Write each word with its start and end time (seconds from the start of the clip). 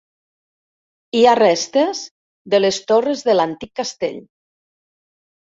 Hi 1.19 1.21
ha 1.25 1.33
restes 1.39 2.01
de 2.55 2.61
les 2.63 2.81
torres 2.93 3.23
de 3.29 3.37
l'antic 3.37 3.75
castell. 3.83 4.19